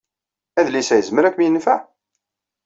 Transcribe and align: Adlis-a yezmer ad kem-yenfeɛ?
Adlis-a 0.59 0.95
yezmer 0.99 1.23
ad 1.25 1.33
kem-yenfeɛ? 1.33 1.79